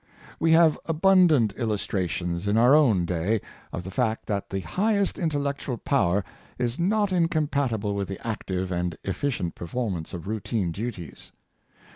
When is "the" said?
3.83-3.91, 4.49-4.61, 8.07-8.27